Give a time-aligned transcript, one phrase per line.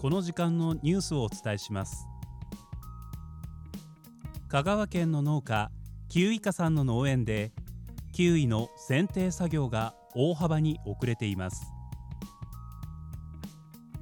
[0.00, 2.06] この時間のニュースをお伝えします。
[4.48, 5.70] 香川県の農家
[6.08, 7.52] キウイカさんの農園で
[8.14, 11.70] キウイの剪定作業が大幅に遅れています。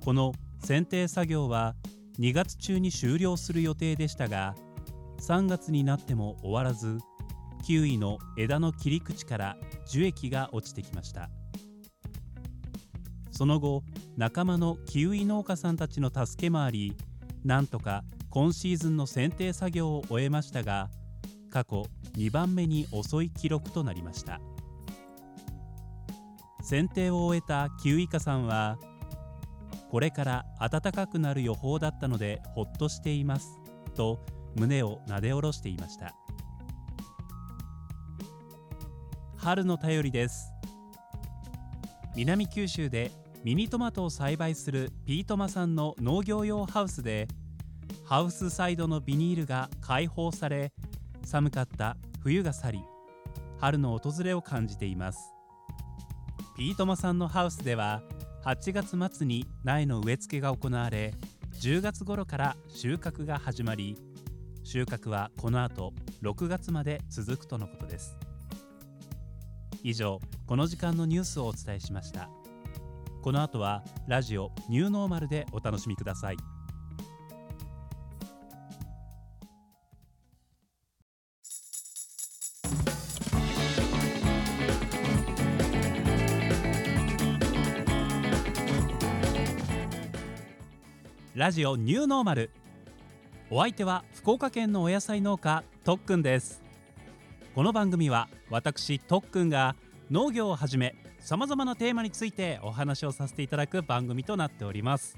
[0.05, 1.75] この剪定作業は
[2.21, 4.55] 2月中に終了する予定でしたが
[5.21, 6.99] 3月になっても終わらず
[7.65, 11.29] キウイの枝の切り口から樹液が落ちてきました。
[13.39, 13.85] その後
[14.17, 16.97] 仲間のキウイ農家さんたちの助けもあり
[17.45, 20.91] なんとか今シーズンの剪定作業を終えましたが
[21.49, 24.41] 過去2番目に遅い記録となりました。
[26.69, 28.77] 剪定を終えたキウイカさんは
[29.93, 33.61] これから暖かくなる予報だったのでほっとしています
[33.95, 34.19] と
[34.57, 36.13] 胸をなで下ろしていました。
[39.37, 40.53] 春の便りです。
[42.17, 43.13] 南九州で
[43.45, 47.29] ミニトマトを栽培するピートマさんの農業用ハウスで
[48.05, 50.73] ハウスサイドのビニールが開放され
[51.25, 52.83] 寒かった冬が去り
[53.61, 55.33] 春の訪れを感じています。
[56.57, 58.03] ピートマさんのハウスでは
[58.45, 61.15] 8月末に苗の植え付けが行われ
[61.61, 63.97] 10月頃から収穫が始まり
[64.65, 65.93] 収穫はこの後
[66.23, 68.17] 6月まで続くとのことです。
[69.85, 72.29] 以上この時間のニュースをお伝えしました。
[73.29, 76.37] この後はラジオニューノーマルでお楽しみください。
[91.35, 92.51] ラジオニューノーマル。
[93.51, 96.63] お相手は福岡県のお野菜農家とっくんです。
[97.55, 99.77] この番組は私とっくんが
[100.11, 105.17] 農業をはじめさまざまなテーマについてお話をさせていただく番組となっております。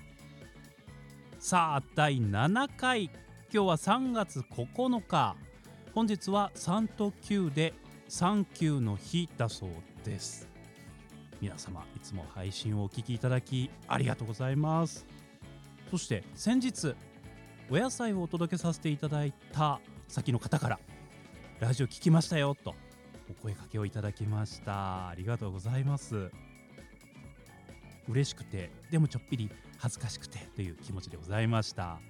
[1.38, 3.05] さあ第7回。
[3.52, 5.36] 今日は3月9日。
[5.92, 7.74] 本日は3と9で
[8.08, 9.70] 3級の日だそう
[10.05, 10.48] です。
[11.40, 15.07] 皆様いつも配信をお聞きいただきありがとうございます。
[15.90, 16.95] そして先日
[17.70, 20.80] お野菜をお届けさせていただいた先の方から
[21.61, 22.74] ラジオ聞きましたよと。
[23.30, 25.08] お声かけをいただきました。
[25.08, 26.30] ありがとうございます。
[28.08, 32.01] 嬉しくてでもちょっぴり恥ずかしくてという気持ちでございました。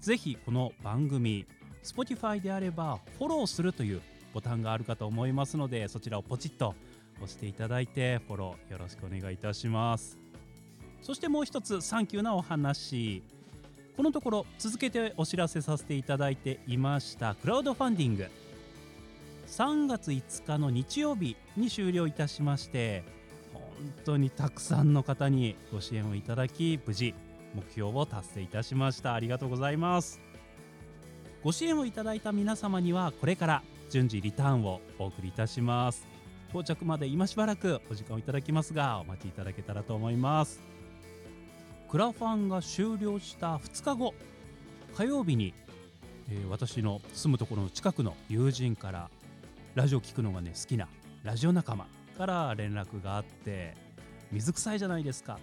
[0.00, 1.46] ぜひこの番組
[1.84, 4.02] Spotify であればフォローするという
[4.34, 6.74] ボタンがあるかと思いますのでそちらをポチッと
[7.16, 10.18] 押していただいてフォローよろしくお願いいたします。
[11.02, 13.22] そしてもう一つサンキューなお話。
[13.96, 18.30] このところ続けてお知らせさせていただいていましたクラウドファンディング。
[19.50, 23.02] 3月5日の日曜日に終了いたしまして
[23.52, 23.62] 本
[24.04, 27.14] 当にたくさんの方にご支援をいただき無事
[27.56, 29.12] 目標を達成いたしました。
[29.12, 30.20] ありがとうございます。
[31.42, 36.06] ご支援をいただいた皆様にはこれから順次リターンをお送りいたします。
[36.50, 40.60] 到着まで今しばらくお時間をいただきますがお待ちいただけたらと思います。
[41.88, 44.14] クラファンが終了した2日後
[44.96, 45.54] 火曜日に、
[46.30, 49.10] えー、私の住むところの近くの友人から
[49.74, 50.88] ラジオ聞くのがね好きな
[51.22, 51.86] ラジオ仲間
[52.18, 53.74] から連絡があって
[54.32, 55.38] 水臭いじゃないですか。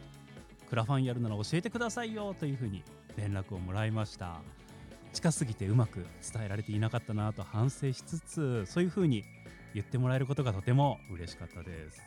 [0.70, 2.84] クラファンやるなら教えてくださいよというふうに
[3.16, 4.42] 連絡をもらいました。
[5.14, 9.24] 近すぎてうまく伝えられていなかったなと反省しつつそういうふうに
[9.74, 12.02] 言ってもらえることがとても嬉しかったです。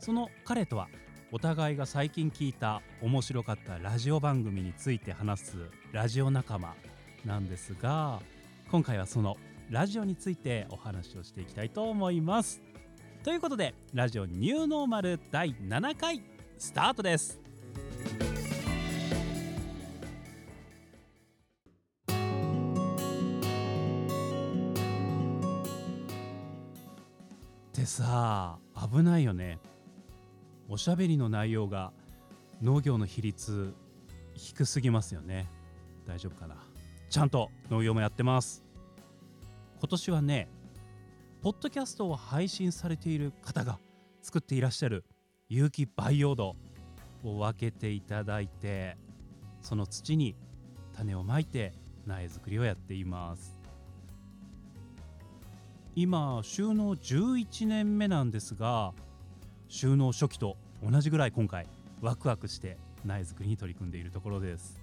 [0.00, 0.88] その彼とは
[1.32, 5.58] お互いが最近聞いた面白かったラジオ番組について話す
[5.92, 6.74] ラジオ仲間
[7.26, 8.20] なんですが
[8.70, 9.36] 今回はその
[9.70, 12.60] ラジオについてお話をしていきたいと思います。
[13.22, 16.24] ということでラジオニューノーマル第7回
[16.58, 17.38] スタートです。
[27.68, 28.58] ってさ
[28.92, 29.60] 危ないよね。
[30.68, 31.92] おしゃべりの内容が
[32.60, 33.72] 農業の比率
[34.34, 35.48] 低すぎますよね。
[36.08, 36.56] 大丈夫かな。
[37.08, 38.69] ちゃんと農業もやってます。
[39.80, 40.46] 今年はね
[41.40, 43.78] ポッドキャストを配信されている方が
[44.20, 45.06] 作っていらっしゃる
[45.48, 46.54] 有機培養土
[47.24, 48.98] を分けていただいて
[49.62, 50.36] その土に
[50.92, 51.72] 種をまいて
[52.06, 53.56] 苗作りをやっています。
[55.96, 58.92] 今収納11年目なんですが
[59.68, 61.66] 収納初期と同じぐらい今回
[62.02, 62.76] ワクワクして
[63.06, 64.78] 苗作りに取り組んでいるところです。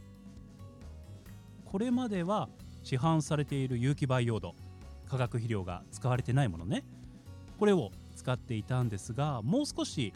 [1.65, 2.49] これまでは
[2.81, 4.55] 市販されている有機培養土
[5.07, 6.83] 化学肥料が使われてないものね。
[7.59, 10.13] これを使っていたんですがもう少し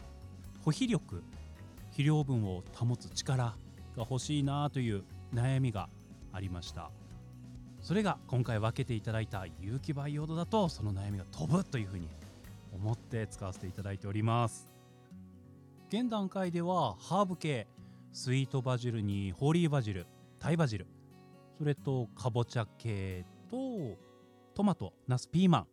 [0.64, 1.22] 保肥力
[1.90, 3.54] 肥料分を保つ力が
[3.98, 5.04] 欲しいなという
[5.34, 5.88] 悩みが
[6.32, 6.90] ありました。
[7.80, 12.08] それが今回分けていただいた有機培養土だとその悩みが飛ぶというふうに
[12.72, 14.68] 思って使わせていただいております。
[15.88, 17.66] 現段階ではハーブ系
[18.12, 20.06] スイートバジルにホーリーバジル
[20.38, 20.86] タイバジル
[21.58, 23.96] それとかぼちゃ系と
[24.54, 25.66] トマトナスピーマ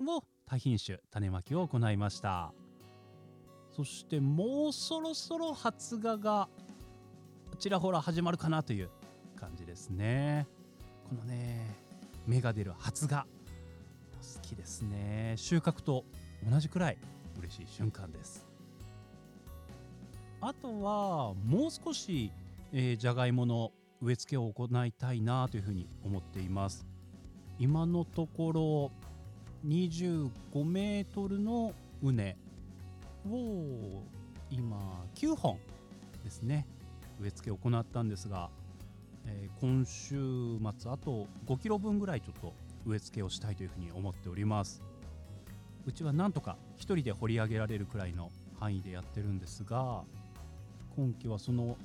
[0.00, 2.52] ンを多品種種まきを行いました。
[3.74, 6.48] そしてもうそろそろ発芽が
[7.62, 8.90] ちらほら始まるかなという
[9.36, 10.48] 感じですね。
[11.08, 11.76] このね
[12.26, 13.26] 芽が出る発芽好
[14.42, 15.34] きですね。
[15.36, 16.04] 収穫と
[16.50, 16.98] 同じくらい
[17.38, 18.46] 嬉しい瞬間です。
[20.40, 22.32] あとはもう少し、
[22.72, 23.70] えー、じゃがいもの
[24.00, 26.91] 植え付けを行いたいなというふうに思っています。
[27.62, 28.90] 今のところ
[29.68, 31.72] 25メートルの
[32.02, 32.34] 畝
[33.30, 34.02] を
[34.50, 35.60] 今9本
[36.24, 36.66] ですね
[37.20, 38.50] 植え付けを行ったんですが、
[39.28, 40.16] えー、今週
[40.76, 42.52] 末あと5キロ分ぐらいちょっと
[42.84, 44.82] 植え付けをしたいというふうに思っております。
[45.86, 50.02] うちはなんとか1人で掘り上げられるくらいの範囲でやってるんですが
[50.96, 51.76] 今季はその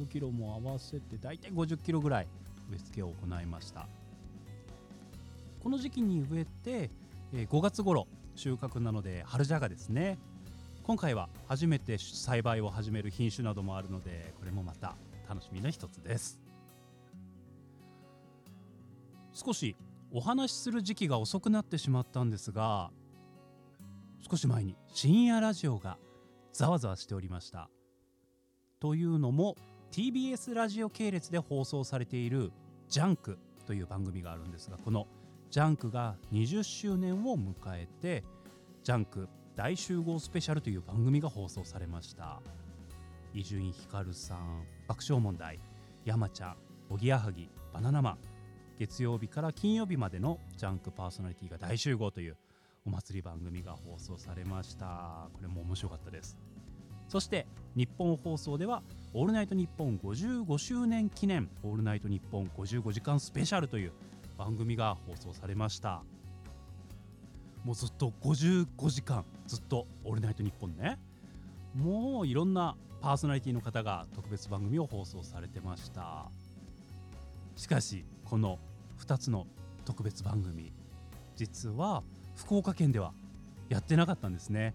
[0.00, 2.26] 5キロも合わせて大体50キロぐらい
[2.70, 3.86] 植え付けを行いました。
[5.62, 6.90] この時期に植えて、
[7.32, 10.18] え、5月頃収穫なので春じゃがですね。
[10.84, 14.96] 今回は初めて栽培を始める品種などもあるのでこれもまた
[15.28, 16.40] 楽しみの一つです。
[19.34, 19.76] 少し
[20.10, 22.90] お話しする時期が遅くなってしまったんですが
[24.30, 25.98] 少し前に深夜ラジオが
[26.54, 27.68] ざわざわしておりました。
[28.80, 29.56] というのも
[29.90, 32.52] TBS ラジオ系列で放送されている
[32.88, 35.06] 「ジャンク」という番組があるんですがこの
[35.50, 38.24] 「ジャンク」が20周年を迎えて
[38.84, 42.42] 「ジャンク大集合スペシャルという番組が放送されました。
[43.34, 45.58] 伊集院光さん爆笑問題
[46.04, 46.56] 山ちゃん
[46.88, 48.18] おぎやはぎバナナマン
[48.78, 52.36] 月曜日から金曜日までのジャンクパーソナリティが大集合という
[52.86, 55.28] お祭り番組が放送されました。
[55.34, 56.38] これも面白かったです。
[57.08, 58.82] そして日本放送では
[59.14, 63.92] 「オールナイトニッポン」55周年記念「オールナイトニッポン55時間スペシャル」という
[64.38, 66.02] 番組が放送されました。
[67.64, 70.98] もうずっと55時間ずっと「オールナイトニッポンね」
[71.74, 76.30] もういろんなパーソナリティの方が特別番組を放送されてました。
[77.56, 78.60] しかしこの
[79.00, 79.46] 2つの
[79.84, 80.72] 特別番組
[81.34, 82.04] 実は
[82.36, 83.12] 福岡県では
[83.68, 84.72] やってなかったんですね。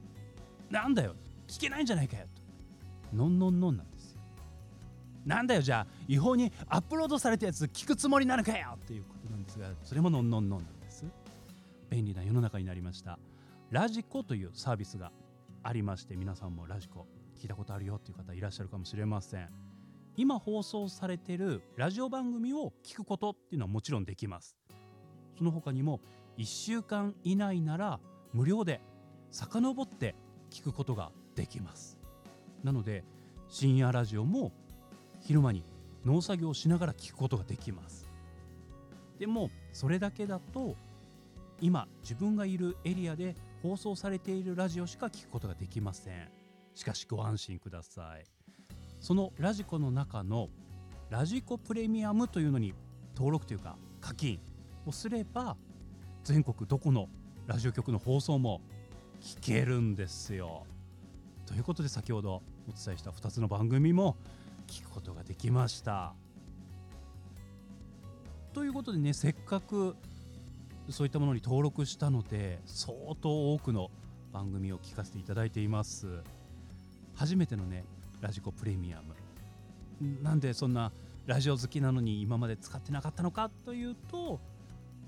[0.69, 1.15] なんだよ
[1.47, 2.27] 聞けないんじゃないかよ。
[3.11, 4.21] とのんのんのんなんですよ。
[5.25, 8.73] なんだよじゃあ違法にアップロードされたやつ聞くつもりなのかよ。
[8.75, 9.22] っていうこと。
[9.43, 11.05] ですがそれものんのんのんなんです。
[11.89, 13.19] 便利な世の中になりました。
[13.69, 15.11] ラジコというサービスが
[15.63, 19.49] ありまして皆さんもラジコ聞いたことあるよっていう方いらっしゃるかもしれません。
[20.15, 24.57] 今放送されてるラジオ番組を聞くことっていうのはもちろんできます。
[25.37, 26.01] その他にも
[26.37, 27.99] 1週間以内なら
[28.33, 28.81] 無料で
[29.31, 30.15] 遡って
[30.51, 31.97] 聞くことができます。
[32.63, 33.03] なので
[33.49, 34.51] 深夜ラジオも
[35.21, 35.63] 昼間に
[36.05, 38.02] 農作業をしながら聞くことができます。
[39.19, 40.75] でもそれだけだと
[41.61, 46.29] 今自分がいるエリアで放送されているラジオしか聞くことができません。
[46.75, 48.25] しかしご安心ください。
[48.99, 50.49] そのラジコの中の
[51.09, 52.73] ラジコプレミアムというのに
[53.15, 54.39] 登録というか課金
[54.85, 55.55] をすれば
[56.23, 57.07] 全国どこの
[57.45, 58.61] ラジオ局の放送も
[59.21, 60.65] 聞けるんですよ。
[61.45, 64.17] ということで先ほどお伝えした2つの番組も
[64.67, 66.15] 聞くことができました。
[68.53, 69.95] ということでねせっかく
[70.89, 73.89] そういったものに登録したので相当多くの
[74.31, 76.07] 番組を聞かせていただいています。
[77.15, 77.85] 初めてのね
[78.21, 79.15] ラジコプレミアム。
[80.21, 80.91] なんでそんな
[81.25, 84.39] ラジオ好きなのに今まで使ってなかったのかというと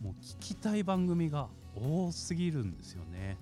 [0.02, 3.38] もう聞きたい番組が多すぎるんですよね。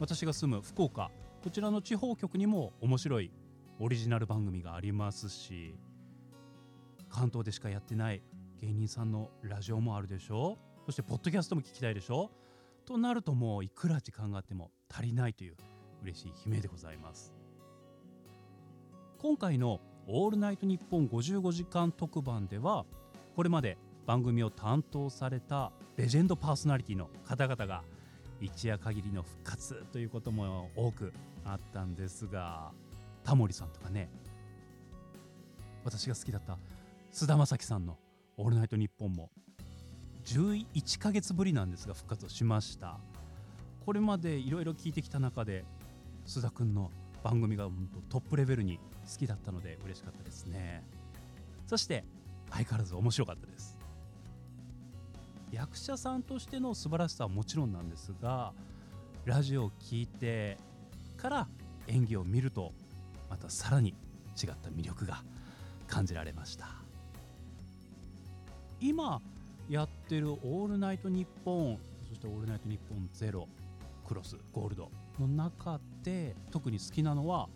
[0.00, 1.10] 私が住む福岡
[1.44, 3.30] こちらの地方局にも面白い
[3.78, 5.74] オリジナル番組がありますし
[7.08, 8.22] 関東でしかやってない
[8.62, 10.56] 芸人さんのラジオもあるでしょ？
[10.86, 12.30] そしてポッドキャストも聞きたいでしょ？
[12.86, 15.56] となるともういくら時間があっても足りないという
[16.04, 17.32] 嬉しい悲鳴でございます。
[19.18, 22.86] 今回の「オールナイトニッポン55時間特番」では
[23.34, 27.82] これまで番組を担当されたレジェンドパーソナリティの方々が
[28.40, 31.12] 一夜限りの復活ということも多く
[31.44, 32.70] あったんですが
[33.24, 34.08] タモリさんとかね
[35.84, 36.58] 私が好きだった
[37.10, 37.98] 菅田将暉さんの
[38.36, 39.30] 「オールナイトニッポン」も。
[40.24, 42.98] 11ヶ月ぶりなんですが復活をしました。
[43.84, 45.64] これまでいろいろ聞いてきた中で
[46.24, 46.90] 須田くんの
[47.24, 50.84] 番組が本当トップレベルに好きだったので嬉しかったですね。
[51.66, 52.04] そして
[52.50, 53.78] 相変わらず面白かったです。
[55.50, 58.54] 役者さんとしての素晴らしさはもちろんなんですが
[59.24, 60.56] ラジオを聴いて
[61.16, 61.48] から
[61.88, 62.72] 演技を見ると
[63.28, 65.22] またさらに違った魅力が
[65.86, 66.81] 感じられました。
[68.82, 69.22] 今
[69.68, 73.48] やってる「オールナイトニッポン」そして「オールナイトニッポンゼロ
[74.04, 77.48] クロスゴールドの中で特に好きなのは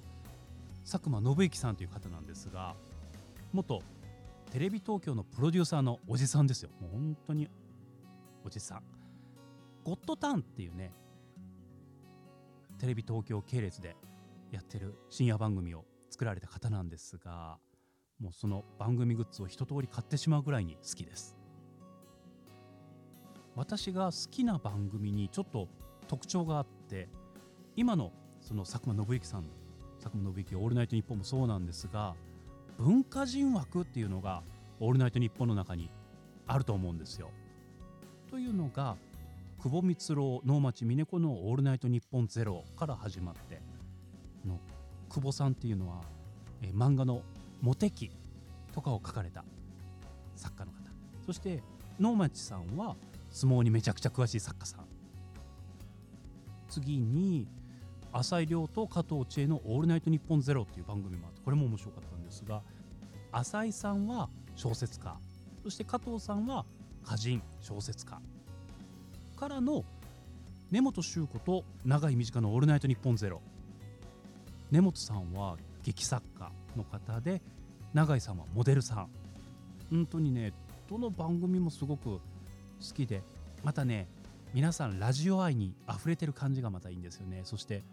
[0.89, 2.77] 佐久間信之さんという方なんですが
[3.53, 3.83] 元
[4.53, 6.71] テレビ東京のプロデューサーのおじさんですよ。
[6.81, 7.49] もう本当に
[8.45, 8.83] おじさん。
[9.85, 10.93] ゴッドタンっていうね
[12.79, 13.97] テレビ東京系列で
[14.51, 17.59] やってる深夜番組を作られた方なんですが
[18.21, 21.37] もうその番組グッズを一通り買ってしまうぐらいに好きです
[23.55, 25.69] 私が好きな番組にちょっと
[26.09, 27.09] 特徴があって
[27.75, 29.45] 今のその佐久間信之さん
[30.01, 32.15] 佐久間信之オールナイトニッポンもそうなんですが
[32.79, 34.43] 文化人枠っていうのが
[34.81, 35.91] オールナイトニッポンの中に
[36.47, 37.31] あると思うんですよ。
[38.31, 38.97] というのが
[39.59, 43.61] 久保光郎能町峰子の「オールナイトニッポンゼロから始まって
[44.45, 44.61] の
[45.09, 46.03] 久保さんっていうのは、
[46.61, 47.23] え、漫画の
[47.61, 48.11] 「モテキ」
[48.73, 49.45] とかを書かれた
[50.35, 50.79] 作家の方。
[51.25, 51.63] そして
[51.99, 52.97] 能町さんは
[53.31, 54.87] 相撲にめちゃくちゃ詳しい作家さん。
[56.69, 57.49] 次に
[58.13, 62.63] 浅井亮と加藤千恵の「オールナイトニッポンゼロっていう番組もあってこれも面白かったんですが
[63.33, 65.19] 浅井さんは小説家。
[65.63, 66.65] そして加藤さんは
[67.05, 68.21] 歌人小説家。
[69.37, 69.85] からの
[70.71, 73.41] 根本周子と永井美智香の「オールナイトニッポンゼロ。
[74.71, 77.41] 根本さんは劇作家の方で
[77.95, 79.09] 永井さんはモデルさん。
[79.89, 80.53] 本当にね
[80.91, 82.21] どの番組もすごく好
[82.93, 83.23] きで
[83.63, 84.09] またね
[84.53, 87.43] 皆さんラジオ愛に溢れてる感じがまたいいんですよね。
[87.45, 87.85] そして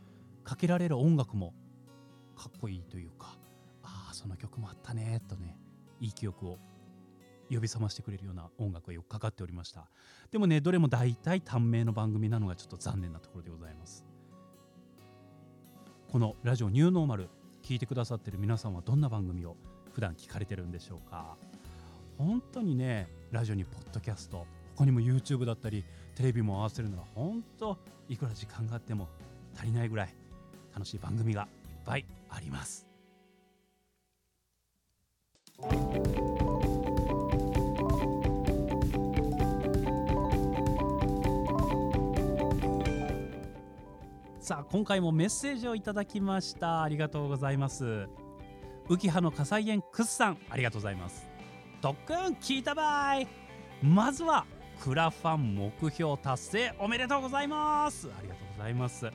[0.43, 1.53] かけられる音楽も
[2.35, 3.37] かっこいいというか
[3.83, 5.55] ああその曲もあったねとね
[5.99, 6.57] いい記憶を
[7.51, 9.87] 呼び覚ましてくれるような音楽がよくかかっておりました。
[10.31, 14.03] でもねどれも大体短命の番組なのがちょっと残念なところでございます。
[16.11, 17.29] このラジオニューノーマル
[17.63, 19.55] 聞いてくださってる皆さんはどんな番組を
[19.93, 21.37] 普段聞かれてるんでしょうか？
[22.17, 25.83] 本当にねラジオにポッドキャスト他にも YouTube だったり
[26.15, 27.77] テレビも合わせるのは本当
[28.09, 29.07] いくら時間があっても
[29.55, 30.13] 足りないぐらい
[30.73, 31.47] 楽しい番組がいっ
[31.85, 32.85] ぱいあります。
[44.43, 46.83] さあ今回もメッセージをいただきました。
[46.83, 48.09] ありがとうございます。
[48.89, 51.25] 浮葉の火災園クスさんありがとうございます。
[51.79, 53.27] 特訓聞いたばい。
[53.81, 54.45] まずは
[54.81, 58.09] クラファン目標達成おめでとうございます。
[58.09, 59.09] ありがとうございます。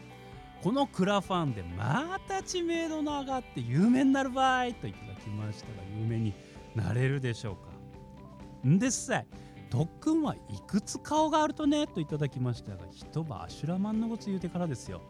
[0.62, 6.32] このクラファンでまた知名度の上がって有名になる場合といただきましたが有名に
[6.75, 8.66] なれるでしょうか。
[8.66, 9.26] んですさい。
[9.68, 15.02] 特訓はいくつ顔があるとねといただきましたが一晩アシュラマンのこと言うてからですよ。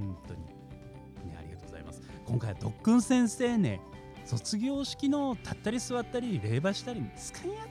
[0.00, 0.40] 本当に。
[0.42, 2.02] ねありがとうございます。
[2.26, 3.80] 今回は特訓先生ね
[4.24, 7.66] 卒業式の立ったり座ったり礼拝したりつかんやっ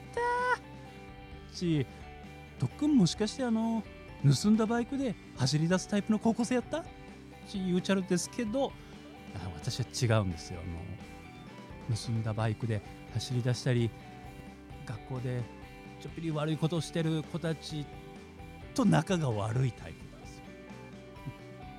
[1.50, 1.86] たし
[2.58, 3.82] 特訓もしかしてあの
[4.42, 6.84] 盗んだバイクで走り出すタイプの高校生やった？
[7.46, 8.72] し言うちゃるですけど
[9.54, 10.60] 私は違うんですよ。
[10.62, 12.80] あの盗んだバイクで
[13.12, 13.90] 走り出したり
[14.86, 15.42] 学校で
[16.00, 17.84] ちょっぴり悪いことをしてる子たち
[18.74, 20.03] と仲が悪いタイプ。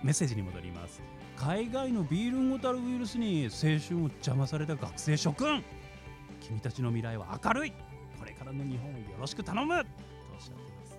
[0.05, 1.01] メッセージに戻ります。
[1.35, 5.63] 海外のビールンゴタルウイルスに青春を邪魔された学生諸君
[6.47, 7.71] 君たちの未来は明るい。
[7.71, 9.83] これからの日本をよろしく頼む。
[9.83, 9.89] と
[10.31, 10.95] おっしゃってます。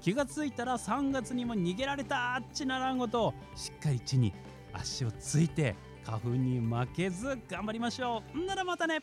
[0.00, 4.32] 気がついたら3月にも逃げられたあっちならんごとしっかり地に
[4.72, 8.46] 足をついて花粉に負けず頑張りましょう。
[8.46, 9.00] ならまたね。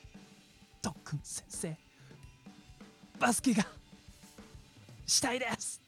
[0.81, 1.77] 特訓先生
[3.19, 3.67] バスケが
[5.05, 5.79] したいです。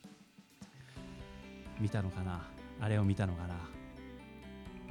[1.79, 2.58] 見たのかな？
[2.81, 3.55] あれを見たのかな。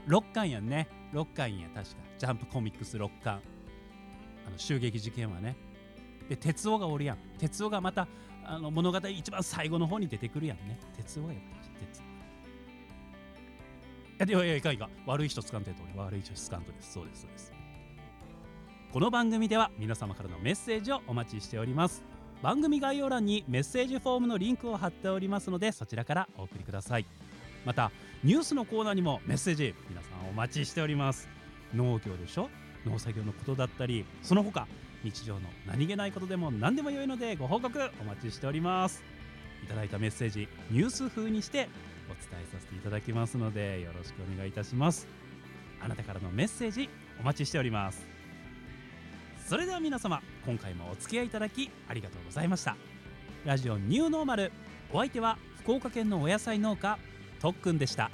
[0.06, 0.88] 6巻やんね。
[1.12, 1.96] 6巻や確か。
[2.18, 3.40] ジャンプコミックス6巻。
[4.46, 5.56] あの襲撃事件はね。
[6.28, 7.18] で哲夫がおるやん。
[7.38, 8.06] 哲夫がまた
[8.44, 10.78] あの物語一番最後の方に出てくるやんね。
[10.96, 12.08] 哲夫がやっぱり哲夫
[14.26, 16.92] いやいやいかいか悪い人つかんとやと悪い人つかんとです。
[16.92, 17.52] そうですそうです。
[18.92, 22.02] この番組では皆様からのメッセージをお待ちしております。
[22.42, 27.06] 番組概要欄にメッセージフォームのリンクを貼っておりますのでそちらからお送りください。
[27.68, 27.92] また
[28.24, 31.28] ニュースのコーナーにもメッセージ皆さんお待ちしております。
[31.74, 32.48] 農業でしょ？
[32.86, 34.66] 農作業のことだったりその他
[35.04, 39.02] 日常の何気ないことでも何でも良いのでご報告お待ちしております。
[39.62, 41.68] いただいたメッセージニュース風にして
[42.10, 45.06] お伝えさせていただきますのでよろしくお願いいたします。
[45.82, 46.88] あなたからのメッセージ
[47.20, 48.06] お待ちしております。
[49.46, 52.78] それでは皆様今回もお付き合いいただきありがとうございました。
[53.44, 54.52] ラジオニューノーマル。
[54.90, 56.98] お相手は福岡県のお野菜農家
[57.40, 58.10] とっくんでした。